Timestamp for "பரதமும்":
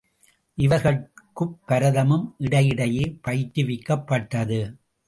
1.67-2.35